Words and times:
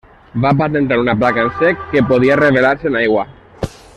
Va 0.45 0.53
patentar 0.61 0.97
una 1.01 1.15
placa 1.23 1.43
en 1.49 1.51
sec 1.59 1.85
que 1.93 2.03
podia 2.13 2.39
revelar-se 2.41 2.91
en 2.93 3.01
aigua. 3.05 3.29